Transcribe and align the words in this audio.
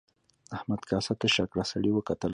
احمد 0.55 0.81
کاسه 0.89 1.13
تشه 1.21 1.43
کړه 1.51 1.63
سړي 1.71 1.91
وکتل. 1.93 2.29